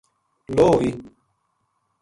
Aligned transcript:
لو 0.55 0.67
ہوئی 0.75 0.89